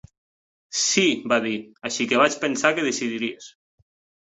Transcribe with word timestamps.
"Sí", 0.83 1.03
va 1.33 1.39
dir; 1.43 1.59
"així 1.91 2.09
que 2.15 2.23
vaig 2.23 2.39
pensar 2.47 2.73
que 2.79 2.89
decidiries". 2.91 3.55